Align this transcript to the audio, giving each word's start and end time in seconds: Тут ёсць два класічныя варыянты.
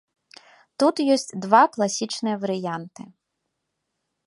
Тут 0.83 0.95
ёсць 1.15 1.33
два 1.45 1.59
класічныя 1.77 2.35
варыянты. 2.47 3.01